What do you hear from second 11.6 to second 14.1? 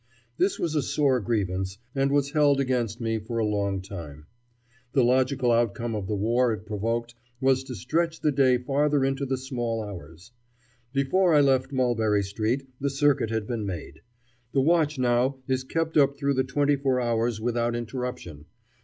Mulberry Street the circuit had been made.